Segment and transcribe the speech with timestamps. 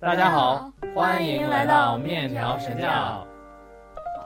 [0.00, 3.22] 大家好，欢迎来到面条神教。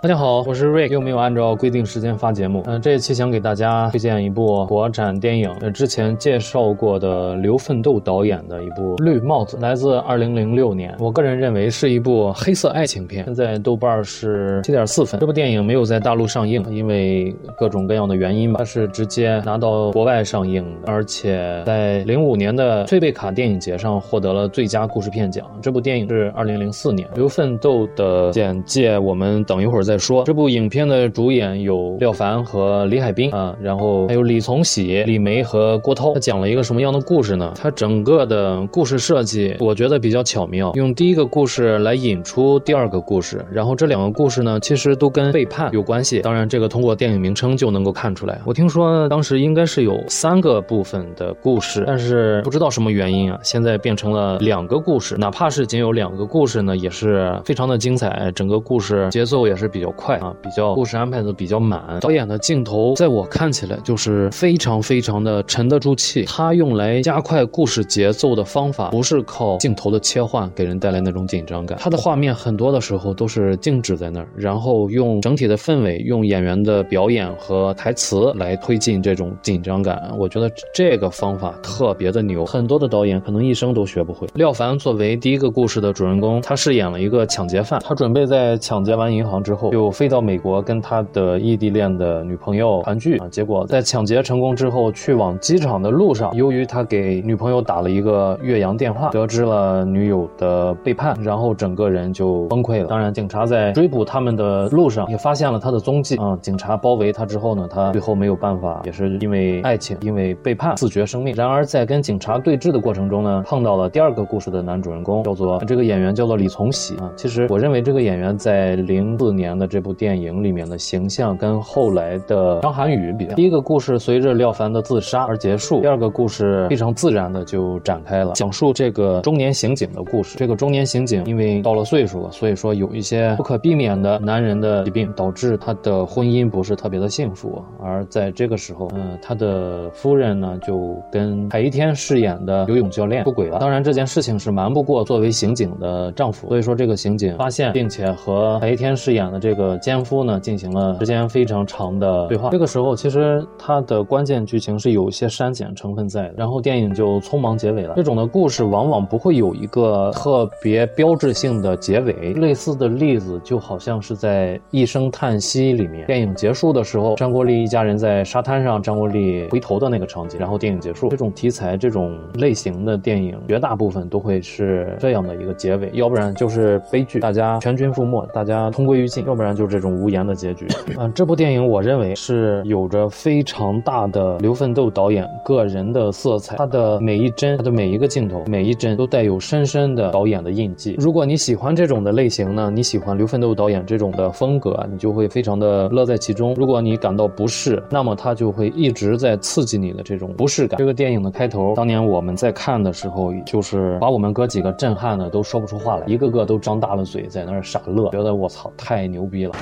[0.05, 2.63] 大家好，我是瑞，又没有按照规定时间发节目。
[2.67, 10.95] 嗯、这一期想给大家推荐一部国产电影，呃，之前介绍过的刘奋斗导演的一部《绿帽子》，来自2006年。
[10.99, 15.21] 我个人认为是一部黑色爱情片，现在豆瓣是7.4分。
[15.21, 25.47] 这部电影没有在大陆上映，因为各种各样的原因吧，它是直接拿到国外上映的，而且在05年的翠贝卡电影节上获得了最佳故事片奖。
[25.63, 27.09] 这部电影是2004年。
[27.15, 30.25] 刘奋斗的简介我们等一会儿再说。
[30.25, 36.15] 这部影片的主演有廖凡和李海滨啊，然后还有李从喜、李梅和郭涛。
[36.15, 37.53] 他讲了一个什么样的故事呢？
[37.57, 46.21] 他整个的故事设计，我觉得比较巧妙，用第一个故事来引出第二个故事，然后这两个故事呢，其实都跟背叛有关系。
[46.21, 48.41] 当然，这个通过电影名称就能够看出来。
[48.45, 55.17] 我听说当时应该是有三个部分的故事，但是不知道什么原因啊，现在变成了两个故事。
[55.19, 61.99] 哪怕是仅有两个故事呢，也是非常的精彩，整个故事节奏也是比较快啊，比较故事安排的比较满。
[61.99, 66.25] 导演的镜头在我看起来就是非常非常的沉得住气。
[66.27, 71.77] 他用来加快故事节奏的方法，不是靠镜头的切换给人带来那种紧张感。
[71.81, 80.15] 他的画面很多的时候都是静止在那儿，然后用整体的氛围、用演员的表演和台词来推进这种紧张感。
[80.17, 84.29] 我觉得这个方法特别的牛，很多的导演可能一生都学不会。
[84.35, 93.27] 廖凡作为第一个故事的主人公，他饰演了一个抢劫犯，他准备在抢劫完银行之后，就飞到美国跟他的异地恋的女朋友团聚啊。
[93.31, 102.87] 结果在抢劫成功之后，去往机场的路上，由于他给女朋友打了一个越洋电话，得知了女友的背叛，然后整个人就崩溃了。
[102.87, 106.39] 当然，警察在追捕他们的路上也发现了他的踪迹啊。
[106.41, 111.35] 警察包围他之后呢，他最后没有办法，也是因为爱情，因为背叛，自绝生命。
[111.35, 117.11] 然而在跟警察对峙的过程中呢，碰到了第二个故事的男主人公，叫做这个演员叫做李从喜啊。
[117.17, 130.37] 其实我认为这个演员在零四年的这部电影里面的形象跟后来的张涵予比较，第一个故事随着廖凡的自杀而结束，第二个故事非常自然的就展开了，讲述这个中年刑警的故事。
[130.39, 137.63] 这个中年刑警因为到了岁数了，所以说有一些不可避免的男人的疾病，导致他的婚姻不是特别的幸福。
[137.83, 143.59] 而在这个时候，嗯，他的夫人呢就跟海一天饰演的游泳教练出轨了。
[143.59, 152.49] 当然这件事情是瞒不过作为刑警的丈夫，所以说这个刑警发现，并且和海一天饰演的这个奸夫呢进行了时间非常长的对话。
[152.49, 157.93] 这个时候其实它的关键剧情是有一些删减成分在的，然后电影就匆忙结尾了。
[157.95, 162.33] 这种的故事往往不会有一个特别标志性的结尾。
[162.33, 171.11] 类似的例子就好像是在《一声叹息》里面，电影结束的时候，张国立一家人在沙滩上，张国立回头的那个场景，然后电影结束。
[171.11, 180.65] 这种题材、这种类型的电影，绝大部分都会是这样的一个结尾，要不然就是悲剧，大家全军覆没，大家同归于尽；要不然就是这种无言的结局。
[180.97, 190.95] 嗯，这部电影我认为是有着非常大的刘奋斗导演个人的色彩，他的每一帧，他的每一个镜头，每一帧都带有深深的导演的印记。
[191.01, 196.55] 如果你喜欢这种的类型呢，你喜欢刘奋斗导演这种的风格，你就会非常的乐在其中。
[196.55, 200.79] 如果你感到不适，那么他就会一直在刺激你的这种不适感。
[200.79, 209.53] 这个电影的开头，当年我们在看的时候，就是把我们哥几个震撼的都说不出话来，一个个都张大了嘴在那儿傻乐，觉得我操太牛牛逼了。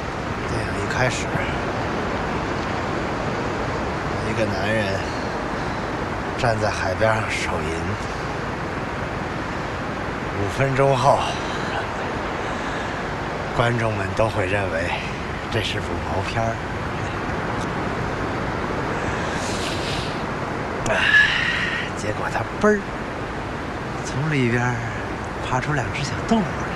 [0.49, 1.25] 电影一开始，
[4.29, 4.85] 一个男人
[6.37, 7.69] 站在海边上手淫，
[10.43, 11.21] 五分钟后，
[13.57, 14.91] 观众们都会认为
[15.53, 16.57] 这是部毛片儿。
[21.97, 22.81] 结果他嘣儿
[24.05, 24.75] 从里边
[25.49, 26.72] 爬出两只小动物来，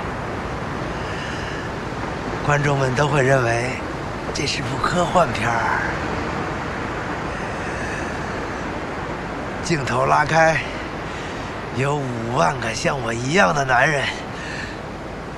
[2.47, 3.71] 观众们都会认为
[4.33, 5.81] 这是部科幻片儿。
[9.65, 10.57] 镜头拉开，
[11.75, 14.05] 有五万个像我一样的男人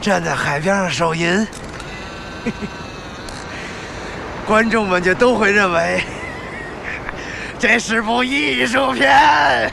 [0.02, 1.48] 站在海边上手淫，
[4.46, 6.02] 观众们就都会认为
[7.58, 9.72] 这是部艺术片。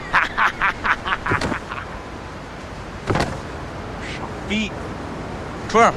[4.16, 4.72] 傻逼，
[5.68, 5.92] 出来！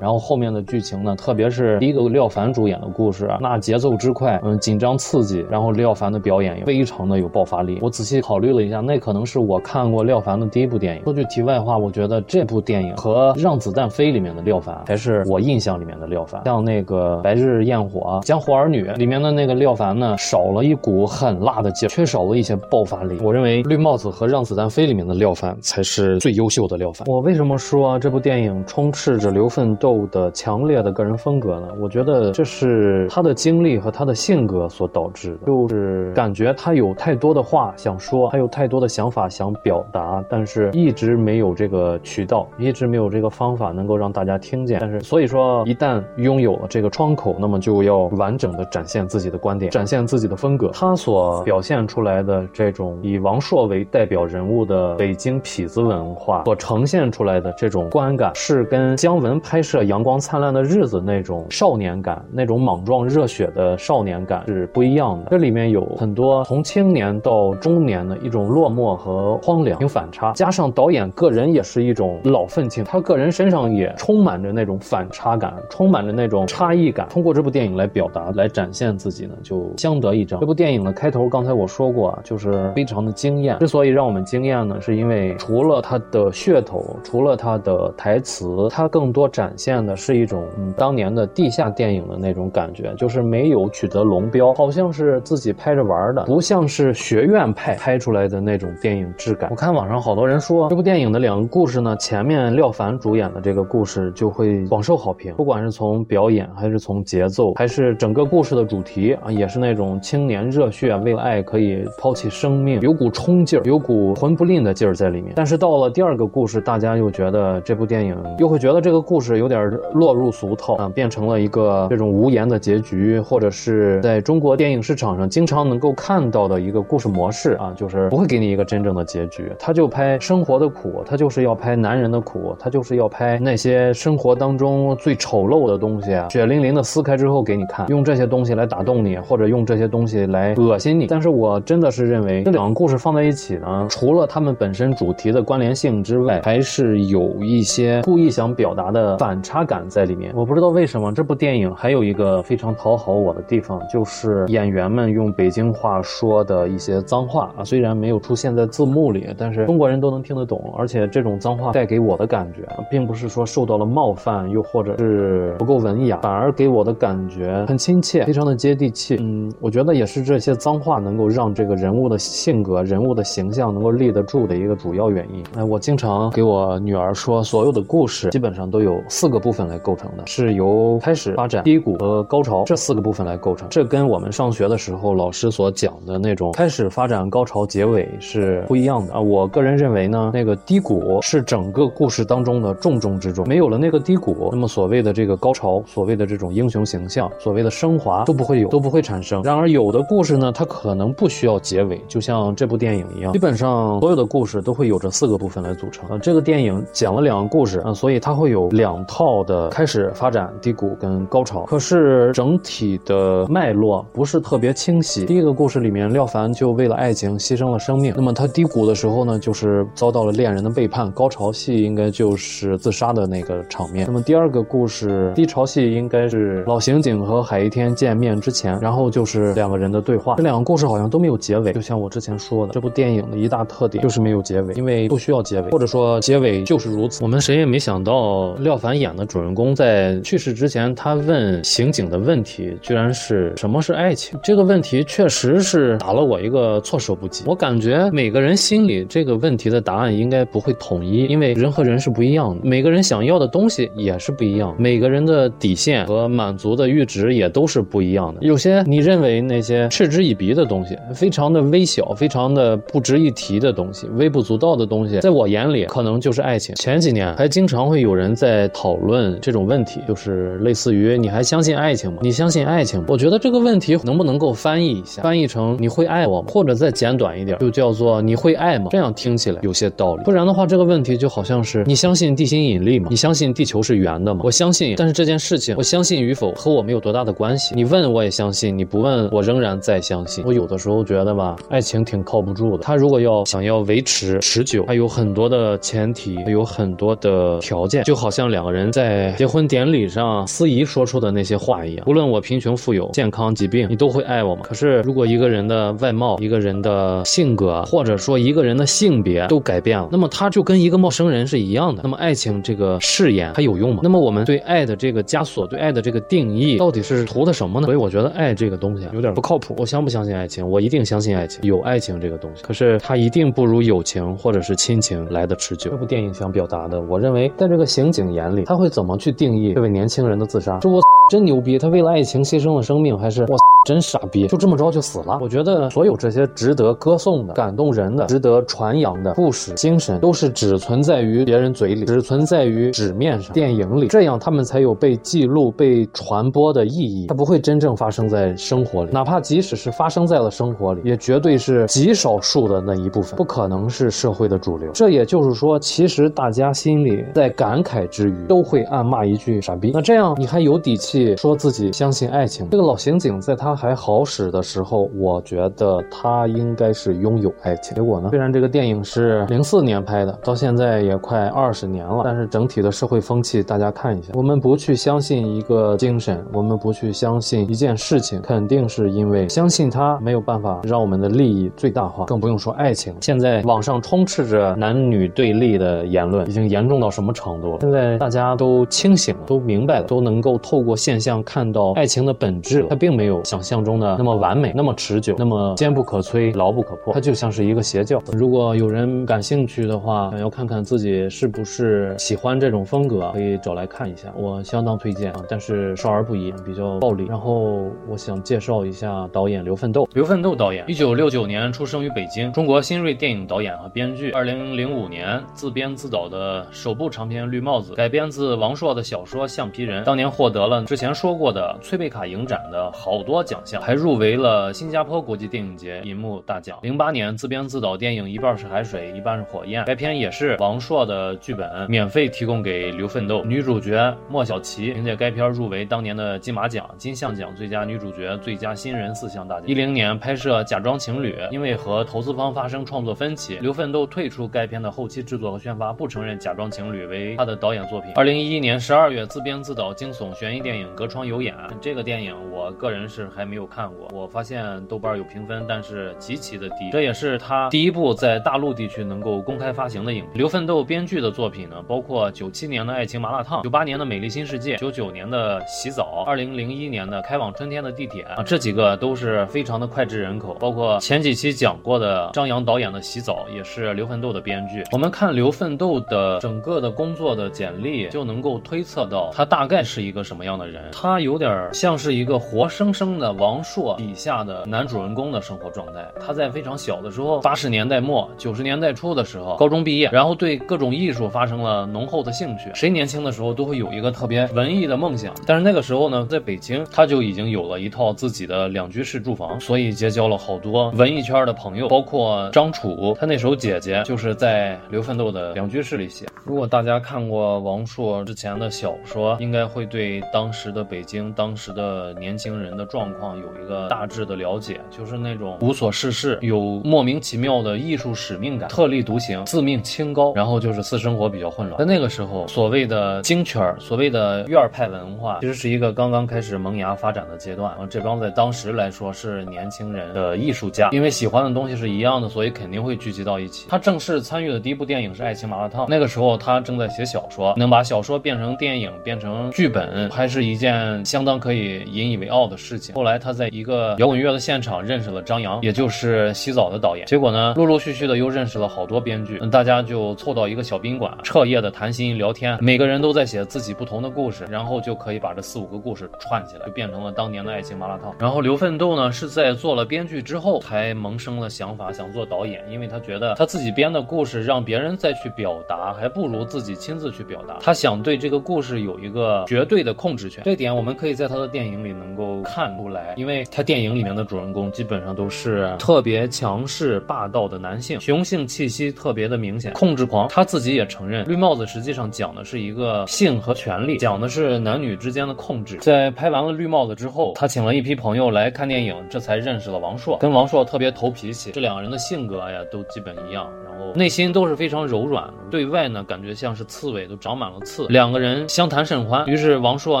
[0.00, 7.78] 然后后面的剧情呢，特别是第一个廖凡主演的故事，那节奏之快，嗯，紧张刺激，然后廖凡的表演也非常的有爆发力。
[7.82, 11.02] 我仔细考虑了一下，那可能是我看过廖凡的第一部电影。
[11.04, 16.42] 说句题外话，我觉得这部电影和《让子弹飞》里面的廖凡才是我印象里面的廖凡。
[16.44, 23.18] 像那个《白日焰火》《江湖儿女》里面的那个廖凡呢，少了一股狠辣的劲，缺少了一些爆发力。
[23.22, 27.06] 我认为《绿帽子》和《让子弹飞》里面的廖凡才是最优秀的廖凡。
[27.06, 31.68] 我为什么说这部电影充斥着刘奋斗的强烈的个人风格呢？
[31.78, 44.78] 我觉得这是他的经历和他的性格所导致的，就是感觉他有太多的话想说，还有太多的想法想表达，但是一直没有这个渠道，一直没有这个方法能够让大家听见。
[44.80, 50.70] 但是所以说，一旦拥有了这个窗口，那么就要完整的展现自己的观点，展现自己的风格。
[50.72, 65.30] 他所表现出来的这种以王朔为代表人物的北京痞子文化所呈现出来的这种观感，是跟姜文拍摄《阳光灿烂的日子》那种少年感、那种莽撞热血的少年感是不一样的。
[65.30, 70.32] 这里面有很多从青年到中年的一种落寞和荒凉，有反差。
[70.32, 77.06] 加上导演个人也是一种老愤青，他个人身上也充满着那种反差感，充满着那种差异感。
[77.08, 80.40] 通过这部电影来表达、来展现自己呢，就相得益彰。
[80.40, 83.58] 这部电影的开头，刚才我说过啊，就是非常的惊艳。
[83.58, 90.44] 之所以让我们惊艳呢，是因为除了它的噱头，除了它的台词，它更多展现的是一种
[90.76, 99.48] 当年的地下电影的那种感觉，就是没有取得龙标，好像是自己拍着玩的，不像是学院派拍出来的那种电影质感。
[99.50, 115.32] 我看网上好多人说这部电影的两个故事呢，前面廖凡主演的这个故事就会广受好评，不管是从表演还是从节奏，还是整个故事的主题啊，也是那种青年热血，为了爱可以抛弃生命，有股冲劲儿，有股魂不吝的劲儿在里面。
[115.36, 141.06] 但是到了第二个故事，大家又觉得这部电影又会觉得这个故事有点而落入俗套啊，变成了一个这种无言的结局，或者是在中国电影市场上经常能够看到的一个故事模式啊，就是不会给你一个真正的结局，他就拍生活的苦，他就是要拍男人的苦，他就是要拍那些生活当中最丑陋的东西啊，血淋淋的撕开之后给你看，用这些东西来打动你，或者用这些东西来恶心你。
[141.06, 150.32] 但是我真的是认为这两个故事放在一起呢，除了他们本身主题的关联性之外，还是有一些故意想表达的反感在里面。
[150.34, 160.72] 我不知道为什么这部电影还有一个非常讨好我的地方，就是演员们用北京话说的一些脏话啊，虽然没有出现在字幕里，但是中国人都能听得懂。
[160.78, 169.16] 而且这种脏话带给我的感觉，并不是说受到了冒犯，又或者是不够文雅，反而给我的感觉很亲切，非常的接地气。
[169.20, 175.42] 嗯，我觉得也是这些脏话能够让这个人物的性格、人物的形象能够立得住的一个主要原因。
[175.56, 183.68] 哎，我经常给我女儿说，所有的故事基本上都有四个部分来构成的，是由开始、发展、低谷和高潮这四个部分来构成。
[183.70, 189.20] 这跟我们上学的时候老师所讲的那种开始、发展、高潮、结尾是不一样的啊。
[189.20, 199.42] 我个人认为呢，那个低谷是整个故事当中的重中之重，没有了那个低谷，那么所谓的这个高潮，所谓的这种英雄形象，所谓的升华都不会有，都不会产生。
[199.42, 206.08] 然而有的故事呢，它可能不需要结尾，就像这部电影一样，基本上所有的故事都会有这四个部分来组成。
[206.08, 211.60] 啊，这个电影讲了两个故事啊，所以它会有两套的开始、发展、低谷跟高潮。
[211.62, 215.24] 可是整体的脉络不是特别清晰。
[215.26, 221.10] 第一个故事里面，廖凡就为了爱情牺牲了生命，那么他低谷的时候呢，就是遭到了恋人的背叛。
[221.12, 224.06] 高潮戏应该就是自杀的那个场面。
[224.06, 230.34] 那么第二个故事低潮戏应该是老刑警和海一天见面之前，然后就是两个人的对话。
[230.36, 237.22] 这两个故事好像都没有结尾，就像我之前说的，这部电影的一大特点就是没有结尾，因为不需要结尾，或者说结尾就是如此。
[237.22, 244.38] 我们谁也没想到，廖凡演的主人公在去世之前，他问刑警的问题居然是什么是爱情？
[244.42, 247.44] 这个问题确实是打了我一个措手不及。
[247.46, 258.40] 我感觉每个人心里这个问题的答案应该不会统一，因为人和人是不一样的，每个人想要的东西也是不一样，每个人的底线和满足的阈值也都是不一样的。
[258.42, 266.74] 有些你认为那些嗤之以鼻的东西，非常的微小，非常的不值一提的东西，微不足道的东西，在我眼里可能就是爱情。
[266.76, 272.18] 前几年还经常会有人在讨论这种问题，就是类似于你还相信爱情吗？
[272.22, 273.06] 你相信爱情吗？
[273.08, 276.48] 我觉得这个问题能不能够翻译一下，翻译成你会爱我吗？
[276.50, 278.88] 或者再简短一点，就叫做你会爱吗？
[278.90, 280.24] 这样听起来有些道理。
[280.24, 283.08] 不然的话，这个问题就好像是你相信地心引力吗？
[283.10, 284.40] 你相信地球是圆的吗？
[284.44, 287.74] 我相信，但是这件事情我相信与否和我没有多大的关系。
[287.74, 290.44] 你问我也相信，你不问我仍然在相信。
[290.46, 292.82] 我有的时候觉得吧，爱情挺靠不住的。
[292.82, 302.04] 他如果要想要维持持久，还有很多的前提，有很多的条件，就好像两个人在结婚典礼上司仪说出的那些话一样。
[302.06, 304.62] 无论我贫穷富有、健康疾病，你都会爱我吗？
[304.64, 312.02] 可是，如果一个人的外貌、一个人的性格，或者说一个人的性别都改变了，那么他就跟一个陌生人是一样的。
[312.02, 314.00] 那么，爱情这个誓言还有用吗？
[314.02, 317.86] 那么，我们对爱的这个枷锁、对爱的这个定义，到底是图的什么呢？
[317.86, 319.74] 所以，我觉得爱这个东西有点不靠谱。
[319.78, 320.68] 我相不相信爱情？
[320.68, 322.62] 我一定相信爱情，有爱情这个东西。
[322.62, 325.90] 可是，它一定不如友情或者是亲情来的持久。
[325.90, 330.80] 这部电影想表达的，我认为，在这个刑警眼里，他会怎么去定义这位年轻人的自杀？
[330.80, 333.56] 是我 真牛逼，他为了爱情牺牲了生命，还是我？
[333.86, 335.38] 真傻逼，就这么着就死了。
[335.40, 347.26] 我觉得所有这些值得歌颂的、感动人的、值得传扬的故事精神，都是只存在于别人嘴里，只存在于纸面上、电影里，这样他们才有被记录、被传播的意义。
[347.28, 354.90] 它不会真正发生在生活里，哪怕即使是发生在了生活里，也绝对是极少数的那一部分，不可能是社会的主流。
[354.92, 359.90] 这也就是说，其实大家心里在感慨之余，都会暗骂一句傻逼。
[359.94, 362.68] 那这样你还有底气说自己相信爱情？
[362.70, 363.69] 这个老刑警在他。
[363.70, 367.94] 他还好使的时候，我觉得他应该是拥有爱情。
[367.94, 368.28] 结果呢？
[368.30, 374.32] 虽然这个电影是零四年拍的，到现在也快二十年了，但是整体的社会风气，大家看一下。
[374.34, 383.14] 我们不去相信一个精神，我们不去相信一件事情，肯定是因为相信它没有办法让我们的利益最大化，更不用说爱情。
[383.20, 387.78] 现在网上充斥着男女对立的言论，已经严重到什么程度了？
[387.82, 393.59] 现在大家都清醒了，都明白了，都能够透过现象看到爱情的本质，它并没有想。
[393.60, 398.22] 想象中的那么完美，那么持久，那么坚不可摧、牢不可破，它就像是一个邪教。
[398.32, 405.44] 如果有人感兴趣的话，想要看看自己是不是喜欢这种风格，可以找来看一下，我相当推荐啊。
[405.48, 407.26] 但是少儿不宜，比较暴力。
[407.26, 410.08] 然后我想介绍一下导演刘奋斗。
[410.14, 414.30] 刘奋斗导演，一九六九年出生于北京，中国新锐电影导演和编剧。
[414.30, 423.40] 二零零五年自编自导的首部长片《绿帽子》，改编自王朔的小说《橡皮人》，当年获得了之前说过的崔贝卡影展的好多。
[423.50, 426.78] 奖项还入围了新加坡国际电影节银幕大奖。
[426.82, 433.42] 零八年自编自导电影《一半是海水，一半是火焰》，该片也是王朔的剧本，免费提供给刘奋斗。
[433.44, 439.66] 女主角莫小琪凭借该片入围当年的金马奖、金像奖最佳女主角、最佳新人四项大奖。
[439.66, 448.12] 一零年拍摄《假装情侣》，因为和投资方发生创作分歧，刘奋斗退出该片的后期制作和宣发，不承认《假装情侣》为他的导演作品。
[448.14, 453.39] 二零一一年十二月自编自导惊悚悬疑电影《隔窗有眼》，这个电影我个人是很。
[453.40, 456.90] 还没有看过，我发现豆瓣有评分，但是极其的低。
[456.92, 460.32] 这也是他第一部在大陆地区能够公开发行的影片。
[460.34, 470.52] 刘奋斗编剧的作品呢，包括九七年的《爱情麻辣烫》，九八年的《美丽新世界》，九九年的《洗澡》，二零零一年的《开往春天的地铁》啊，这几个都是非常的脍炙人口。
[470.60, 474.84] 包括前几期讲过的张扬导演的《洗澡》，也是刘奋斗的编剧。
[474.92, 480.90] 我们看刘奋斗的整个的工作的简历，就能够推测到他大概是一个什么样的人。
[480.92, 483.10] 他有点像是一个活生生。
[483.20, 492.70] 的王朔笔下的男主人公的生活状态，他在非常小的时候，八十年代末九十年代初的时候，高中毕业，然后对各种艺术发生了浓厚的兴趣。
[492.74, 506.26] 谁年轻的时候都会有一个特别文艺的梦想，但是那个时候呢，在北京他就已经有了一套自己的两居室住房，所以结交了好多文艺圈的朋友，包括张楚，他那首《姐姐》就是在刘奋斗的两居室里写。
[506.44, 521.78] 如果大家看过王朔之前的小说，应该会对当时的北京、当时的年轻人的状况有一个大致的了解，就是那种无所事事，有莫名其妙的艺术使命感，特立独行，自命清高，然后就是私生活比较混乱。
[521.78, 527.70] 在那个时候，所谓的京圈，所谓的院派文化，其实是一个刚刚开始萌芽发展的阶段。
[527.88, 533.66] 这帮在当时来说是年轻人的艺术家，因为喜欢的东西是一样的，所以肯定会聚集到一起。
[533.68, 542.94] 他正式参与的第一部电影是《爱情麻辣烫》，那个时候他正在写小说，能把小说变成电影，变成剧本，还是一件相当可以引以为傲的事情。
[542.94, 547.04] 后来来他在一个摇滚乐的现场认识了张扬，也就是《洗澡》的导演。
[547.06, 558.14] 结果呢，陆陆续续的又认识了好多编剧，大家就凑到一个小宾馆，彻夜的谈心聊天，每个人都在写自己不同的故事，然后就可以把这四五个故事串起来，就变成了当年的爱情麻辣烫。
[558.18, 567.58] 然后刘奋斗呢，是在做了编剧之后才萌生了想法，想做导演，因为他觉得他自己编的故事让别人再去表达，还不如自己亲自去表达。
[567.60, 580.28] 他想对这个故事有一个绝对的控制权，这点我们可以在他的电影里能够看出来，因为他电影里面的主人公基本上都是特别强势霸道的男性，雄性气息特别的明显，控制狂。
[580.28, 585.76] 他自己也承认，《绿帽子》实际上讲的是一个性和权力，讲的是男女之间的控制。
[585.78, 595.28] 在拍完了《绿帽子》之后，他请了一批朋友来看电影，这才认识了王朔，跟王朔特别投脾气，这两个人的性格呀都基本一样，然后内心都是非常柔软。
[595.50, 597.86] 对外呢感觉像是刺猬都长满了刺。
[597.88, 600.00] 两个人相谈甚欢，于是王朔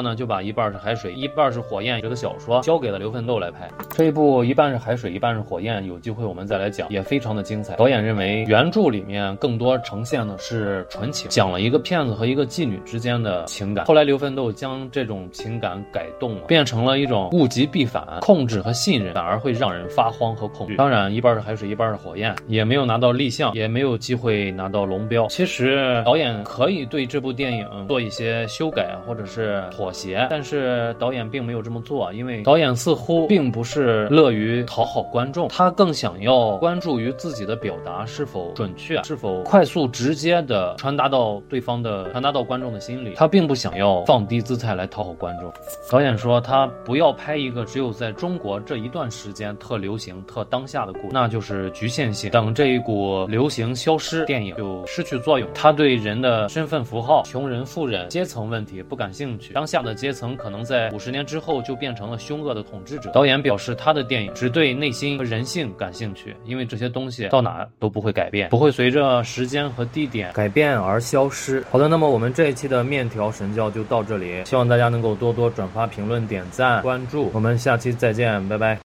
[0.00, 3.70] 呢就把一半是海水，一半是火焰这个小说交给了刘奋斗来拍。
[3.90, 7.76] 这一部一半是海水，一半是火焰，有机会我们再来讲，也非常的精彩。
[7.76, 13.84] 导演认为原著里面更多呈现的是纯情，讲了一个骗子和一个妓女之间的情感。
[13.84, 20.76] 后来刘奋斗将这种情感改动了，变成了一种物极必反，控制和信任反而会让人发慌和恐惧。
[20.76, 25.26] 当然，一半是海水，一半是火焰，也没有拿到立项，也没有机会拿到龙标。
[25.28, 43.14] 其实导演可以对这部电影做一些修改或者是妥协，但是导演并没有这么做，因为导演似乎并不是乐于讨好观众，他更想要关注于自己的表达是否准确，是否快速直接的传达到对方的，传达到观众的心里。
[43.16, 45.52] 他并不想要放低姿态来讨好观众。
[45.90, 52.30] 导演说他不要拍一个只有在中国这一段时间特流行、特当下的故，那就是局限性。
[52.30, 55.48] 等这一股流行消失，电影就失去作用。
[55.54, 59.52] 他对人的身份符号、穷人、富人、阶层问题不感兴趣。
[59.52, 63.10] 当下的阶层可能在五十年之后就变成了凶恶的统治者。
[63.12, 71.64] 导演表示，他的电影只对内心和人性感兴趣，因为这些东西到哪都不会改变，不会随着时间和地点改变而消失。
[71.70, 77.30] 好的，那么我们这一期的面条神教就到这里，希望大家能够多多转发、评论、点赞、关注。
[77.32, 78.80] 我们下期再见，拜拜。